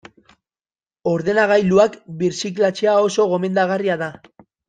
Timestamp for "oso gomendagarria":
3.09-4.01